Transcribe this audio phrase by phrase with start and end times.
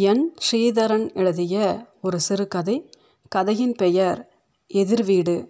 [0.00, 0.34] என்.
[0.38, 2.90] ஸ்ரீதரன் எழுதிய ஒரு சிறுகதை
[3.28, 4.32] கதையின் பெயர்
[4.66, 5.48] எதிர்வீடு.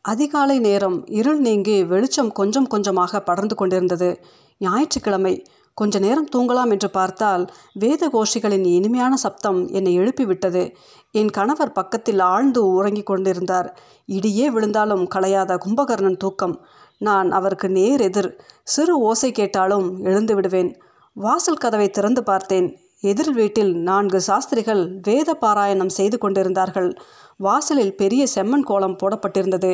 [0.00, 4.20] அதிகாலை நேரம் இருள் நீங்கி வெளிச்சம் கொஞ்சம் கொஞ்சமாக படர்ந்து கொண்டிருந்தது.
[4.58, 5.42] ஞாயிற்றுக்கிழமை
[5.74, 10.74] கொஞ்ச நேரம் தூங்கலாம் என்று பார்த்தால் வேத கோஷிகளின் இனிமையான சப்தம் என்னை எழுப்பிவிட்டது.
[11.10, 13.80] என் கணவர் பக்கத்தில் ஆழ்ந்து உறங்கிக் கொண்டிருந்தார்.
[14.06, 16.66] இடியே விழுந்தாலும் களையாத கும்பகர்ணன் தூக்கம்.
[16.98, 20.80] நான் அவருக்கு நேர் எதிர் சிறு ஓசை கேட்டாலும் எழுந்து விடுவேன்.
[21.12, 22.78] வாசல் கதவை திறந்து பார்த்தேன்.
[23.10, 26.90] எதிர் வீட்டில் நான்கு சாஸ்திரிகள் வேத பாராயணம் செய்து கொண்டிருந்தார்கள்.
[27.36, 29.72] வாசலில் பெரிய செம்மண் கோலம் போடப்பட்டிருந்தது.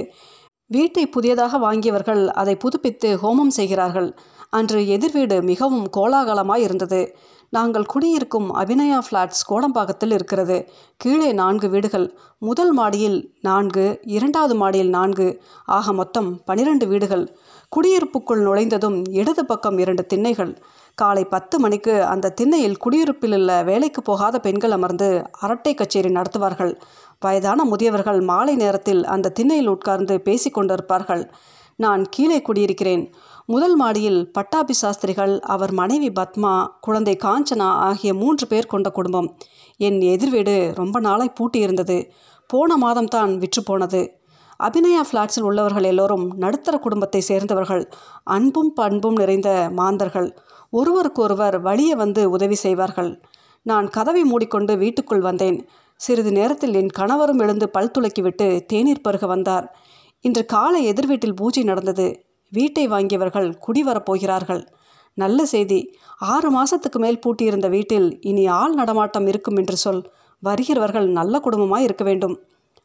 [0.71, 4.09] வீட்டை புதியதாக வாங்கியவர்கள் அதை புதுப்பித்து ஹோமம் செய்கிறார்கள்.
[4.51, 7.01] அன்று எதிர் வீடு மிகவும் கோலாகலமாய் இருந்தது.
[7.53, 10.57] நாங்கள் குடியிருக்கும் அபிநயா ஃப்ளாட்ஸ் கோடம்பாக்கத்தில் இருக்கிறது.
[10.97, 12.07] கீழே நான்கு வீடுகள்.
[12.39, 13.87] முதல் மாடியில் நான்கு
[14.17, 15.29] இரண்டாவது மாடியில் நான்கு.
[15.77, 17.25] ஆக மொத்தம் பனிரெண்டு வீடுகள்.
[17.77, 20.57] குடியிருப்புக்குள் நுழைந்ததும் இடது பக்கம் இரண்டு திண்ணைகள்.
[20.95, 26.77] காலை பத்து மணிக்கு அந்த திண்ணையில் குடியிருப்பில் உள்ள வேலைக்கு போகாத பெண்கள் அமர்ந்து அரட்டை கச்சேரி நடத்துவார்கள்.
[27.21, 31.31] வயதான முதியவர்கள் மாலை நேரத்தில் அந்த திண்ணையில் உட்கார்ந்து பேசிக்கொண்டிருப்பார்கள்
[31.77, 33.15] நான் கீழே குடியிருக்கிறேன்.
[33.47, 39.37] முதல் மாடியில் பட்டாபி சாஸ்திரிகள் அவர் மனைவி பத்மா குழந்தை காஞ்சனா ஆகிய மூன்று பேர் கொண்ட குடும்பம்.
[39.77, 42.11] என் எதிர்வீடு ரொம்ப நாளாய் பூட்டியிருந்தது.
[42.47, 44.20] போன மாதம்தான் விற்று போனது.
[44.67, 47.91] அபிநயா ஃப்ளாட்ஸில் உள்ளவர்கள் எல்லோரும் நடுத்தர குடும்பத்தை சேர்ந்தவர்கள்
[48.25, 50.37] அன்பும் பண்பும் நிறைந்த மாந்தர்கள்.
[50.71, 53.23] ஒருவருக்கொருவர் வழியே வந்து உதவி செய்வார்கள்.
[53.63, 55.69] நான் கதவை மூடிக்கொண்டு வீட்டுக்குள் வந்தேன்.
[55.97, 59.67] சிறிது நேரத்தில் என் கணவரும் எழுந்து பல் துளக்கிவிட்டு தேநீர் பருக வந்தார்.
[60.21, 62.25] இன்று காலை எதிர் வீட்டில் பூஜை நடந்தது.
[62.49, 64.63] வீட்டை வாங்கியவர்கள் குடிவரப்போகிறார்கள்
[65.15, 65.95] நல்ல செய்தி.
[66.19, 70.03] ஆறு மாதத்துக்கு மேல் பூட்டியிருந்த வீட்டில் இனி ஆள் நடமாட்டம் இருக்கும் என்று சொல்.
[70.39, 72.37] வருகிறவர்கள் நல்ல குடும்பமாய் இருக்க வேண்டும்.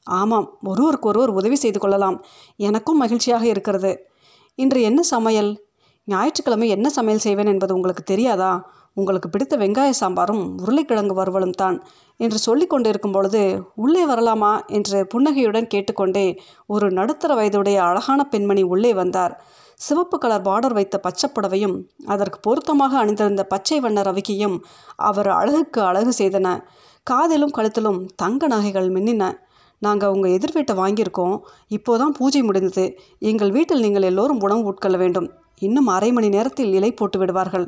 [0.05, 2.23] ஆமாம் ஒருவருக்கு ஒருவர் உதவி செய்து கொள்ளலாம்.
[2.57, 4.07] எனக்கும் மகிழ்ச்சியாக இருக்கிறது.
[4.55, 5.63] இன்று என்ன சமையல்?
[6.03, 8.69] ஞாயிற்றுக்கிழமை என்ன சமையல் செய்வேன் என்பது உங்களுக்கு தெரியாதா?
[8.93, 11.83] உங்களுக்கு பிடித்த வெங்காய சாம்பாரும் உருளைக்கிழங்கு வறுவலும் தான்
[12.17, 18.93] என்று சொல்லி கொண்டிருக்கும் பொழுது உள்ளே வரலாமா என்று புன்னகையுடன் கேட்டுக்கொண்டே ஒரு நடுத்தர வயதுடைய அழகான பெண்மணி உள்ளே
[18.93, 19.43] வந்தார்.
[19.75, 24.59] சிவப்பு கலர் பார்டர் வைத்த பச்சை புடவையும் அதற்கு பொருத்தமாக அணிந்திருந்த பச்சை வண்ண ரவிக்கையும்
[24.95, 26.59] அவர் அழகுக்கு அழகு செய்தன.
[27.03, 29.43] காதிலும் கழுத்திலும் தங்க நகைகள் மின்னின.
[29.85, 31.35] நாங்கள் உங்கள் எதிர் வீட்டை வாங்கியிருக்கோம்.
[31.69, 32.85] இப்போதான் பூஜை முடிந்தது.
[33.19, 35.27] எங்கள் வீட்டில் நீங்கள் எல்லோரும் உணவு உட்கொள்ள வேண்டும்.
[35.59, 37.67] இன்னும் அரை மணி நேரத்தில் இலை போட்டு விடுவார்கள்.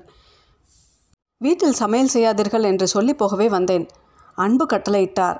[1.42, 3.86] வீட்டில் சமையல் செய்யாதீர்கள் என்று சொல்லி போகவே வந்தேன்.
[4.36, 5.40] அன்பு கட்டளையிட்டார்.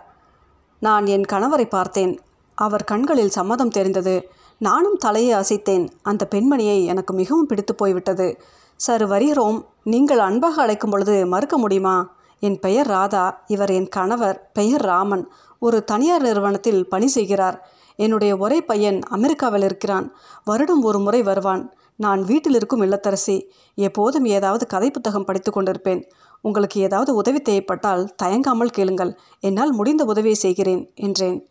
[0.82, 2.14] நான் என் கணவரை பார்த்தேன்.
[2.58, 4.16] அவர் கண்களில் சம்மதம் தெரிந்தது.
[4.62, 5.86] நானும் தலையை அசைத்தேன்.
[6.02, 8.28] அந்த பெண்மணியை எனக்கு மிகவும் பிடித்து போய்விட்டது.
[8.76, 9.60] சார் வருகிறோம்.
[9.84, 11.96] நீங்கள் அன்பாக அழைக்கும் பொழுது மறுக்க முடியுமா?
[12.44, 13.26] என் பெயர் ராதா.
[13.48, 14.38] இவர் என் கணவர்.
[14.54, 15.24] பெயர் ராமன்.
[15.60, 17.70] ஒரு தனியார் நிறுவனத்தில் பணி செய்கிறார்.
[17.96, 20.16] என்னுடைய ஒரே பையன் அமெரிக்காவில் இருக்கிறான்.
[20.44, 21.74] வருடம் ஒரு முறை வருவான்.
[21.96, 23.44] நான் வீட்டில் இருக்கும் இல்லத்தரசி.
[23.76, 26.10] எப்போதும் ஏதாவது கதை புத்தகம் படித்து கொண்டிருப்பேன்.
[26.42, 29.18] உங்களுக்கு ஏதாவது உதவி தேவைப்பட்டால் தயங்காமல் கேளுங்கள்.
[29.40, 31.50] என்னால் முடிந்த உதவியை செய்கிறேன் என்றேன்.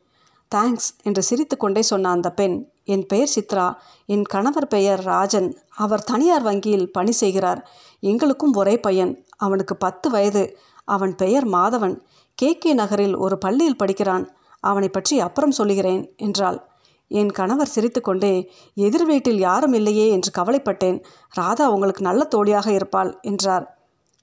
[0.54, 3.74] தேங்க்ஸ் என்று சிரித்து கொண்டே சொன்ன அந்த பெண் என் பெயர் சித்ரா.
[4.06, 5.58] என் கணவர் பெயர் ராஜன்.
[5.76, 7.70] அவர் தனியார் வங்கியில் பணி செய்கிறார்.
[8.00, 9.24] எங்களுக்கும் ஒரே பையன்.
[9.36, 10.58] அவனுக்கு பத்து வயது.
[10.84, 12.00] அவன் பெயர் மாதவன்.
[12.38, 12.58] கே.
[12.58, 12.74] கே.
[12.74, 14.24] நகரில் ஒரு பள்ளியில் படிக்கிறான்.
[14.60, 16.58] அவனை பற்றி அப்புறம் சொல்லுகிறேன் என்றாள்.
[17.10, 18.32] என் கணவர் சிரித்துக்கொண்டே
[18.76, 20.98] எதிர் வீட்டில் யாரும் இல்லையே என்று கவலைப்பட்டேன்.
[21.30, 23.66] ராதா உங்களுக்கு நல்ல தோழியாக இருப்பாள் என்றார்.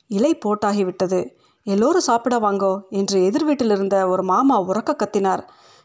[0.07, 1.21] இலை போட்டாகிவிட்டது.
[1.63, 5.43] எல்லோரும் சாப்பிட வாங்கோ என்று எதிர் வீட்டில் இருந்த ஒரு மாமா உறக்க கத்தினார்.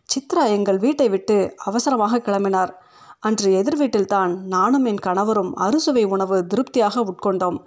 [0.09, 2.73] சித்ரா எங்கள் வீட்டை விட்டு அவசரமாக கிளம்பினார்.
[3.21, 7.59] அன்று எதிர் வீட்டில்தான் நானும் என் கணவரும் அறுசுவை உணவு திருப்தியாக உட்கொண்டோம்.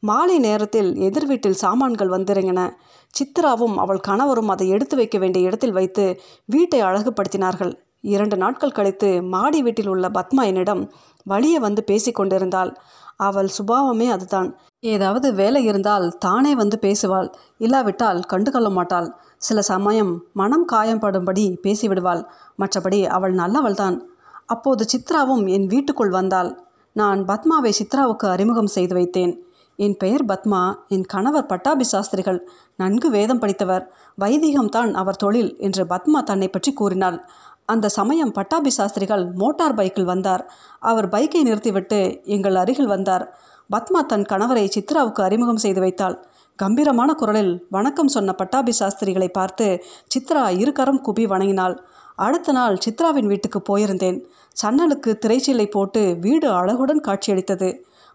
[0.00, 2.70] மாலை நேரத்தில் எதிர் வீட்டில் சாமான்கள் வந்திறங்கின.
[3.14, 7.72] சித்ராவும் அவள் கணவரும் அதை எடுத்து வைக்க வேண்டிய இடத்தில் வைத்து வீட்டை அழகுபடுத்தினார்கள்.
[8.00, 10.92] இரண்டு நாட்கள் கழித்து மாடி வீட்டில் உள்ள பத்மா என்னிடம்
[11.24, 12.74] வழியே வந்து பேசிக்கொண்டிருந்தாள்
[13.16, 14.58] அவள் சுபாவமே அதுதான்.
[14.80, 17.32] ஏதாவது வேலை இருந்தால் தானே வந்து பேசுவாள்.
[17.58, 19.14] இல்லாவிட்டால் கண்டுகொள்ள மாட்டாள்.
[19.36, 22.24] சில சமயம் மனம் காயம்படும்படி பேசிவிடுவாள்.
[22.58, 24.00] மற்றபடி அவள் நல்லவள்தான்
[24.46, 26.64] அப்போது சித்ராவும் என் வீட்டுக்குள் வந்தாள்.
[26.92, 29.34] நான் பத்மாவை சித்ராவுக்கு அறிமுகம் செய்து வைத்தேன்.
[29.76, 33.84] என் பெயர் பத்மா என் கணவர் பட்டாபி சாஸ்திரிகள் நன்கு வேதம் படித்தவர்.
[34.20, 37.18] வைதிகம்தான் அவர் தொழில் என்று பத்மா தன்னை பற்றி கூறினாள்.
[37.64, 40.42] அந்த சமயம் பட்டாபி சாஸ்திரிகள் மோட்டார் பைக்கில் வந்தார்.
[40.78, 43.24] அவர் பைக்கை நிறுத்திவிட்டு எங்கள் அருகில் வந்தார்.
[43.70, 46.16] பத்மா தன் கணவரை சித்ராவுக்கு அறிமுகம் செய்து வைத்தாள்.
[46.58, 49.66] கம்பீரமான குரலில் வணக்கம் சொன்ன பட்டாபி சாஸ்திரிகளை பார்த்து
[50.14, 51.74] சித்ரா இருகரம் குபி வணங்கினாள்.
[52.14, 54.18] அடுத்த நாள் சித்ராவின் வீட்டுக்கு போயிருந்தேன்.
[54.52, 57.68] சன்னலுக்கு திரைச்சீலை போட்டு வீடு அழகுடன் காட்சியளித்தது.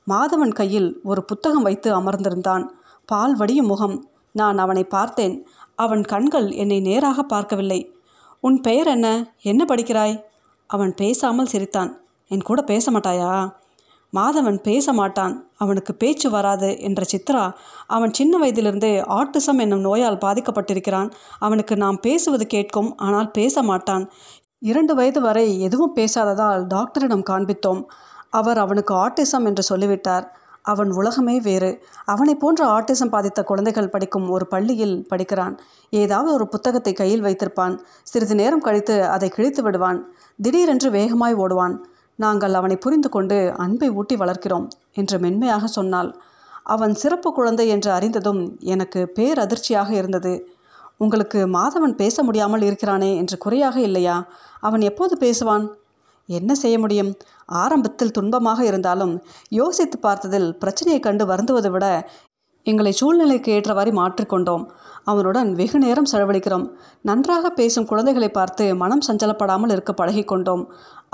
[0.10, 2.68] மாதவன் கையில் ஒரு புத்தகம் வைத்து அமர்ந்திருந்தான்.
[3.06, 4.10] பால் வடியும் முகம்.
[4.32, 5.48] நான் அவனை பார்த்தேன்.
[5.76, 7.96] அவன் கண்கள் என்னை நேராக பார்க்கவில்லை.
[8.40, 9.36] உன் பெயர் என்ன?
[9.42, 10.22] என்ன படிக்கிறாய்?
[10.68, 12.02] அவன் பேசாமல் சிரித்தான்.
[12.28, 13.54] என் கூட பேச மாட்டாயா?
[14.14, 15.50] மாதவன் பேச மாட்டான்.
[15.58, 17.54] அவனுக்கு பேச்சு வராது என்ற சித்ரா
[17.88, 21.12] அவன் சின்ன வயதிலிருந்தே ஆட்டிசம் என்னும் நோயால் பாதிக்கப்பட்டிருக்கிறான்.
[21.40, 22.98] அவனுக்கு நாம் பேசுவது கேட்கும்.
[22.98, 24.10] ஆனால் பேச மாட்டான்.
[24.60, 27.84] இரண்டு வயது வரை எதுவும் பேசாததால் டாக்டரிடம் காண்பித்தோம்.
[28.32, 30.26] அவர் அவனுக்கு ஆட்டிசம் என்று சொல்லிவிட்டார்.
[30.62, 31.84] அவன் உலகமே வேறு.
[32.06, 35.60] அவனை போன்ற ஆட்டிசம் பாதித்த குழந்தைகள் படிக்கும் ஒரு பள்ளியில் படிக்கிறான்.
[35.90, 37.76] ஏதாவது ஒரு புத்தகத்தை கையில் வைத்திருப்பான்.
[38.04, 40.00] சிறிது நேரம் கழித்து அதை கிழித்து விடுவான்.
[40.42, 41.76] திடீரென்று வேகமாய் ஓடுவான்.
[42.16, 46.16] நாங்கள் அவனை புரிந்து கொண்டு அன்பை ஊட்டி வளர்க்கிறோம் என்று மென்மையாக சொன்னாள்.
[46.64, 50.34] அவன் சிறப்பு குழந்தை என்று அறிந்ததும் எனக்கு பேரதிர்ச்சியாக இருந்தது.
[50.98, 54.18] உங்களுக்கு மாதவன் பேச முடியாமல் இருக்கிறானே என்று குறையாக இல்லையா?
[54.60, 55.66] அவன் எப்போது பேசுவான்?
[56.40, 57.12] என்ன செய்ய முடியும்?
[57.62, 59.14] ஆரம்பத்தில் துன்பமாக இருந்தாலும்
[59.60, 61.86] யோசித்து பார்த்ததில் பிரச்சனையை கண்டு வருந்துவதை விட
[62.66, 64.64] எங்களை சூழ்நிலைக்கு ஏற்றவாறு மாற்றிக்கொண்டோம்
[65.04, 66.66] அவனுடன் வெகு நேரம் செலவழிக்கிறோம்.
[67.02, 70.64] நன்றாக பேசும் குழந்தைகளை பார்த்து மனம் சஞ்சலப்படாமல் இருக்க பழகிக்கொண்டோம்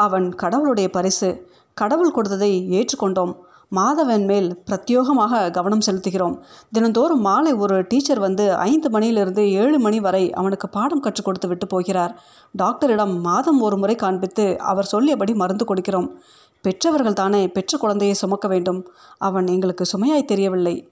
[0.06, 1.30] அவன் கடவுளுடைய பரிசு
[1.78, 3.34] கடவுள் கொடுத்ததை ஏற்றுக்கொண்டோம்
[3.76, 6.40] மாதவன் மேல் பிரத்யோகமாக கவனம் செலுத்துகிறோம்.
[6.72, 11.68] தினந்தோறும் மாலை ஒரு டீச்சர் வந்து ஐந்து மணியிலிருந்து ஏழு மணி வரை அவனுக்கு பாடம் கற்றுக் கொடுத்து விட்டு
[11.68, 12.22] போகிறார்.
[12.52, 16.10] டாக்டரிடம் மாதம் ஒரு முறை காண்பித்து அவர் சொல்லியபடி மருந்து கொடுக்கிறோம்.
[16.62, 18.88] பெற்றவர்கள் தானே பெற்ற குழந்தையை சுமக்க வேண்டும்.
[19.18, 20.90] அவன் எங்களுக்கு சுமையாய் தெரியவில்லை.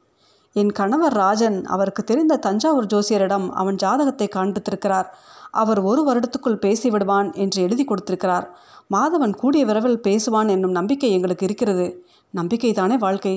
[0.53, 5.05] என் கணவர் ராஜன் அவருக்கு தெரிந்த தஞ்சாவூர் ஜோசியரிடம் அவன் ஜாதகத்தை காண்பித்திருக்கிறார்.
[5.51, 8.57] அவர் ஒரு வருடத்துக்குள் பேசிவிடுவான் என்று எழுதி கொடுத்திருக்கிறார்.
[8.93, 12.04] மாதவன் கூடிய விரைவில் பேசுவான் என்னும் நம்பிக்கை எங்களுக்கு இருக்கிறது.
[12.35, 13.35] நம்பிக்கை தானே வாழ்க்கை?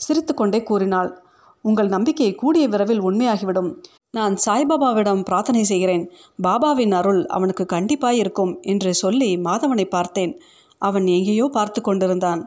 [0.00, 1.10] சிரித்துக்கொண்டே கூறினாள்.
[1.64, 3.70] உங்கள் நம்பிக்கை கூடிய விரைவில் உண்மையாகிவிடும்.
[4.10, 6.04] நான் சாய்பாபாவிடம் பிரார்த்தனை செய்கிறேன்.
[6.42, 10.32] பாபாவின் அருள் அவனுக்கு கண்டிப்பாய் இருக்கும் என்று சொல்லி மாதவனை பார்த்தேன்.
[10.82, 12.42] அவன் எங்கேயோ பார்த்து கொண்டிருந்தான்.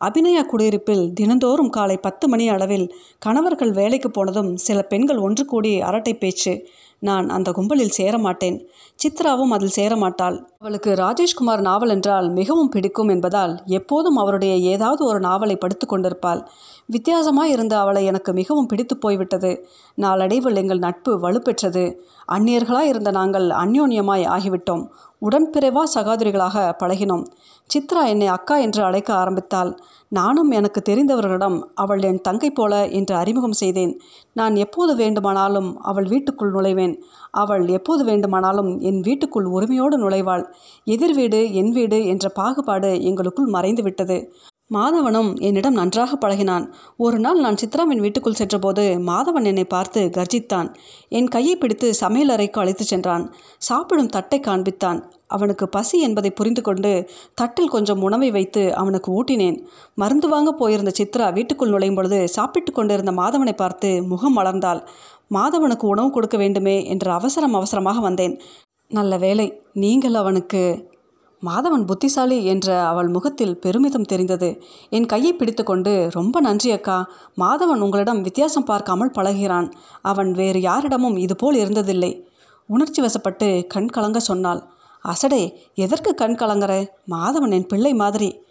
[0.00, 2.86] அபிநயா குடியிருப்பில் தினந்தோறும் காலை பத்து மணி அளவில்
[3.18, 6.52] கணவர்கள் வேலைக்கு போனதும் சில பெண்கள் ஒன்று கூடி அரட்டை பேச்சு
[7.00, 8.66] நான் அந்த கும்பலில் சேரமாட்டேன்.
[9.02, 10.44] சித்ராவும் அதில் சேரமாட்டாள்.
[10.58, 16.48] அவளுக்கு ராஜேஷ்குமார் நாவல் என்றால் மிகவும் பிடிக்கும் என்பதால் எப்போதும் அவருடைய ஏதாவது ஒரு நாவலை படித்து கொண்டிருப்பாள்.
[16.86, 19.68] வித்தியாசமாக இருந்த அவளை எனக்கு மிகவும் பிடித்து போய்விட்டது.
[19.94, 21.96] நாளடைவில் எங்கள் நட்பு வலுப்பெற்றது.
[22.32, 24.86] அந்நியர்களாய் இருந்த நாங்கள் அந்யோன்யமாய் ஆகிவிட்டோம்.
[25.22, 27.24] உடன்பிறவா சகோதரிகளாக பழகினோம்.
[27.70, 29.70] சித்ரா என்னை அக்கா என்று அழைக்க ஆரம்பித்தாள்.
[30.08, 33.92] நானும் எனக்கு தெரிந்தவர்களிடம் அவள் என் தங்கை போல என்று அறிமுகம் செய்தேன்.
[34.32, 36.94] நான் எப்போது வேண்டுமானாலும் அவள் வீட்டுக்குள் நுழைவேன்.
[37.30, 40.44] அவள் எப்போது வேண்டுமானாலும் என் வீட்டுக்குள் உரிமையோடு நுழைவாள்.
[40.84, 44.18] எதிர் வீடு என் வீடு என்ற பாகுபாடு எங்களுக்குள் மறைந்து விட்டது
[44.70, 46.64] மாதவனும் என்னிடம் நன்றாக பழகினான்.
[46.96, 50.68] ஒரு நாள் நான் சித்ராவின் வீட்டுக்குள் சென்றபோது மாதவன் என்னை பார்த்து கர்ஜித்தான்.
[51.08, 53.24] என் கையை பிடித்து சமையல் அறைக்கு அழைத்துச் சென்றான்.
[53.58, 55.00] சாப்பிடும் தட்டை காண்பித்தான்.
[55.26, 56.92] அவனுக்கு பசி என்பதை புரிந்து கொண்டு
[57.34, 59.58] தட்டில் கொஞ்சம் உணவை வைத்து அவனுக்கு ஊட்டினேன்.
[59.94, 64.82] மருந்து வாங்க போயிருந்த சித்ரா வீட்டுக்குள் நுழையும் பொழுது சாப்பிட்டு கொண்டிருந்த மாதவனை பார்த்து முகம் மலர்ந்தாள்.
[65.30, 68.36] மாதவனுக்கு உணவு கொடுக்க வேண்டுமே என்று அவசரம் அவசரமாக வந்தேன்.
[68.90, 70.62] நல்ல வேலை நீங்கள் அவனுக்கு
[71.46, 74.62] மாதவன் புத்திசாலி என்ற அவள் முகத்தில் பெருமிதம் தெரிந்தது.
[74.90, 77.08] என் கையை பிடித்துக்கொண்டு ரொம்ப நன்றி அக்கா.
[77.36, 79.72] மாதவன் உங்களிடம் வித்தியாசம் பார்க்காமல் பழகிறான்.
[80.02, 82.22] அவன் வேறு யாரிடமும் இதுபோல் இருந்ததில்லை.
[82.66, 84.62] உணர்ச்சி வசப்பட்டு கண் கலங்க சொன்னாள்.
[85.04, 86.86] அசடே எதற்கு கண் கலங்குற?
[87.10, 88.42] மாதவன் என் பிள்ளை மாதிரி.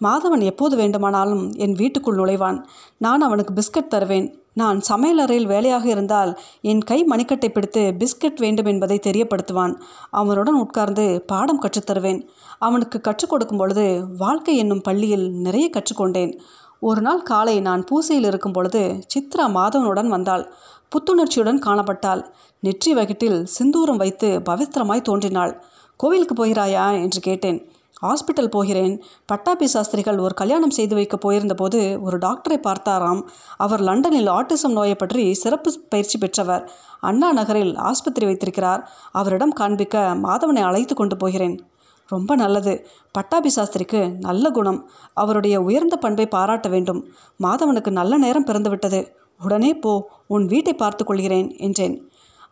[0.00, 2.64] மாதவன் எப்போது வேண்டுமானாலும் என் வீட்டுக்குள் நுழைவான்.
[2.98, 4.40] நான் அவனுக்கு பிஸ்கட் தருவேன்.
[4.52, 9.74] நான் சமையலறையில் வேலையாக இருந்தால் என் கை மணிக்கட்டை பிடித்து பிஸ்கட் வேண்டும் என்பதை தெரியப்படுத்துவான்.
[10.10, 12.26] அவனுடன் உட்கார்ந்து பாடம் கற்றுத்தருவேன்
[12.58, 16.38] அவனுக்கு கற்றுக் கொடுக்கும் பொழுது வாழ்க்கை என்னும் பள்ளியில் நிறைய கற்றுக்கொண்டேன்
[16.80, 20.52] ஒரு நாள் காலை நான் பூசையில் இருக்கும் பொழுது சித்ரா மாதவனுடன் வந்தாள்.
[20.92, 22.24] புத்துணர்ச்சியுடன் காணப்பட்டாள்.
[22.60, 25.62] நெற்றி வகிட்டில் சிந்தூரம் வைத்து பவித்திரமாய் தோன்றினாள்.
[25.96, 27.02] கோவிலுக்கு போகிறாயா?
[27.02, 27.72] என்று கேட்டேன்.
[28.02, 29.02] ஹாஸ்பிட்டல் போகிறேன்.
[29.26, 33.22] பட்டாபி சாஸ்திரிகள் ஒரு கல்யாணம் செய்து வைக்க போயிருந்தபோது ஒரு டாக்டரை பார்த்தாராம்.
[33.56, 36.70] அவர் லண்டனில் ஆட்டிசம் நோயை பற்றி சிறப்பு பயிற்சி பெற்றவர்.
[37.00, 38.90] அண்ணா நகரில் ஆஸ்பத்திரி வைத்திருக்கிறார்.
[39.12, 41.56] அவரிடம் காண்பிக்க மாதவனை அழைத்து கொண்டு போகிறேன்.
[42.08, 42.86] ரொம்ப நல்லது.
[43.12, 44.90] பட்டாபி சாஸ்திரிக்கு நல்ல குணம்.
[45.14, 47.00] அவருடைய உயர்ந்த பண்பை பாராட்ட வேண்டும்.
[47.42, 49.00] மாதவனுக்கு நல்ல நேரம் பிறந்துவிட்டது.
[49.40, 51.96] உடனே போ உன் வீட்டை பார்த்து கொள்கிறேன் என்றேன்.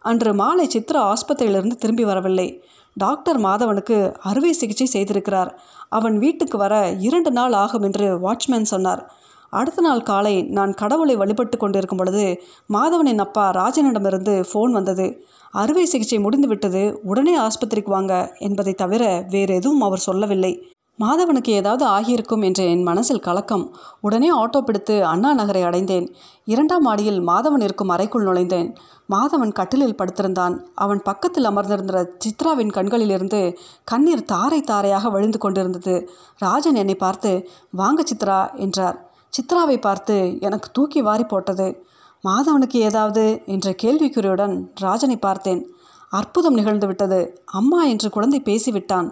[0.00, 2.48] அன்று மாலை சித்ரா ஆஸ்பத்திரியிலிருந்து திரும்பி வரவில்லை.
[2.94, 5.50] டாக்டர் மாதவனுக்கு அறுவை சிகிச்சை செய்திருக்கிறார்.
[5.88, 9.12] அவன் வீட்டுக்கு வர இரண்டு நாள் ஆகும் என்று வாட்ச்மேன் சொன்னார்.
[9.50, 15.06] அடுத்த நாள் காலை நான் கடவுளை வழிபட்டு கொண்டிருக்கும் பொழுது மாதவனின் அப்பா ராஜனிடமிருந்து ஃபோன் வந்தது.
[15.50, 20.73] அறுவை சிகிச்சை முடிந்துவிட்டது உடனே ஆஸ்பத்திரிக்கு வாங்க என்பதை தவிர வேறு எதுவும் அவர் சொல்லவில்லை.
[21.00, 23.76] மாதவனுக்கு ஏதாவது ஆகியிருக்கும் என்று என் மனசில் கலக்கம்.
[24.00, 26.14] உடனே ஆட்டோ பிடித்து அண்ணா நகரை அடைந்தேன்.
[26.44, 28.74] இரண்டாம் மாடியில் மாதவன் இருக்கும் அறைக்குள் நுழைந்தேன்.
[29.10, 30.60] மாதவன் கட்டிலில் படுத்திருந்தான்.
[30.74, 36.10] அவன் பக்கத்தில் அமர்ந்திருந்த சித்ராவின் கண்களிலிருந்து கண்ணீர் தாரை தாரையாக வழிந்து கொண்டிருந்தது.
[36.38, 39.10] ராஜன் என்னை பார்த்து வாங்க சித்ரா என்றார்.
[39.32, 41.84] சித்ராவை பார்த்து எனக்கு தூக்கி வாரி போட்டது.
[42.24, 43.42] மாதவனுக்கு ஏதாவது?
[43.46, 45.68] என்ற கேள்விக்குறியுடன் ராஜனை பார்த்தேன்.
[46.08, 47.42] அற்புதம் நிகழ்ந்து விட்டது.
[47.44, 49.08] அம்மா என்று குழந்தை பேசிவிட்டான்.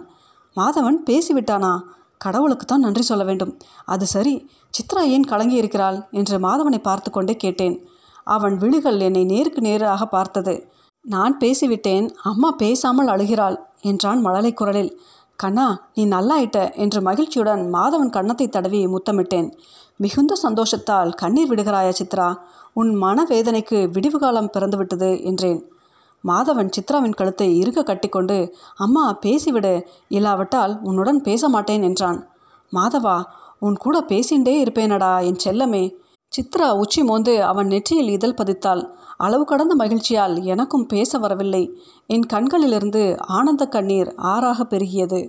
[0.57, 1.73] மாதவன் பேசிவிட்டானா?
[2.17, 3.57] கடவுளுக்கு தான் நன்றி சொல்ல வேண்டும்.
[3.85, 7.75] அது சரி சித்ரா ஏன் கலங்கி இருக்கிறாள் என்று மாதவனை பார்த்து கொண்டே கேட்டேன்.
[8.23, 10.53] அவன் விழிகள் என்னை நேருக்கு நேராக பார்த்தது.
[11.01, 14.91] நான் பேசிவிட்டேன் அம்மா பேசாமல் அழுகிறாள் என்றான் மழலை குரலில்.
[15.35, 19.49] கண்ணா நீ நல்லாயிட்ட என்று மகிழ்ச்சியுடன் மாதவன் கன்னத்தை தடவி முத்தமிட்டேன்.
[19.95, 22.27] மிகுந்த சந்தோஷத்தால் கண்ணீர் விடுகிறாயா சித்ரா?
[22.73, 25.59] உன் மனவேதனைக்கு விடிவு காலம் பிறந்துவிட்டது என்றேன்.
[26.27, 29.85] மாதவன் சித்ராவின் கழுத்தை இறுக கட்டிக்கொண்டு அம்மா பேசிவிடு.
[30.07, 32.27] இல்லாவிட்டால் உன்னுடன் பேச மாட்டேன் என்றான்.
[32.73, 33.23] மாதவா
[33.59, 35.83] உன் கூட பேசிண்டே இருப்பேனடா என் செல்லமே
[36.33, 38.81] சித்ரா உச்சி மோந்து அவன் நெற்றியில் இதழ் பதித்தாள்.
[39.17, 41.77] அளவு கடந்த மகிழ்ச்சியால் எனக்கும் பேச வரவில்லை.
[42.07, 45.21] என் கண்களிலிருந்து ஆனந்த கண்ணீர் ஆறாக பெருகியது.